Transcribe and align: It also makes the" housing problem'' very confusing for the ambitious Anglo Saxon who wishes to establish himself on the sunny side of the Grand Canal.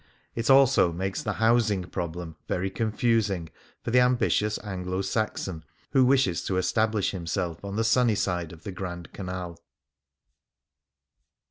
It 0.33 0.49
also 0.49 0.91
makes 0.91 1.21
the" 1.21 1.33
housing 1.43 1.83
problem'' 1.83 2.35
very 2.47 2.71
confusing 2.71 3.51
for 3.83 3.91
the 3.91 3.99
ambitious 3.99 4.57
Anglo 4.63 5.03
Saxon 5.03 5.63
who 5.91 6.03
wishes 6.03 6.43
to 6.45 6.57
establish 6.57 7.11
himself 7.11 7.63
on 7.63 7.75
the 7.75 7.83
sunny 7.83 8.15
side 8.15 8.51
of 8.51 8.63
the 8.63 8.71
Grand 8.71 9.13
Canal. 9.13 9.59